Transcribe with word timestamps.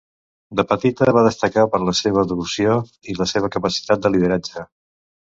De 0.59 0.63
petita 0.71 1.13
va 1.17 1.23
destacar 1.27 1.67
per 1.75 1.83
la 1.85 1.95
seva 2.01 2.25
devoció 2.33 2.81
i 3.15 3.19
la 3.23 3.31
seva 3.37 3.55
capacitat 3.61 4.05
de 4.09 4.17
lideratge. 4.19 4.71